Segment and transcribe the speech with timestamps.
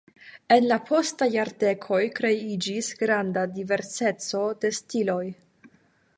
[0.53, 5.23] En la postaj jardekoj kreiĝis granda diverseco de stiloj.